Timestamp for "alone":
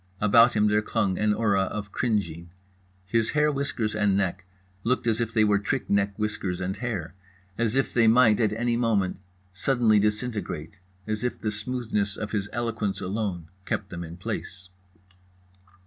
12.99-13.49